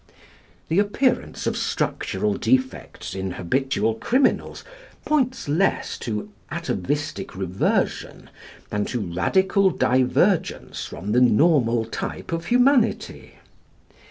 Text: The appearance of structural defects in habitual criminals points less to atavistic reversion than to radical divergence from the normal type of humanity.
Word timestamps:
The 0.69 0.79
appearance 0.79 1.45
of 1.45 1.55
structural 1.55 2.33
defects 2.33 3.13
in 3.13 3.33
habitual 3.33 3.93
criminals 3.93 4.63
points 5.05 5.47
less 5.47 5.95
to 5.99 6.31
atavistic 6.49 7.35
reversion 7.35 8.31
than 8.71 8.85
to 8.85 8.99
radical 8.99 9.69
divergence 9.69 10.85
from 10.85 11.11
the 11.11 11.21
normal 11.21 11.85
type 11.85 12.31
of 12.31 12.47
humanity. 12.47 13.35